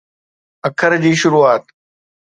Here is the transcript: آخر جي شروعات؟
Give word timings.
آخر 0.67 0.91
جي 1.03 1.13
شروعات؟ 1.21 1.63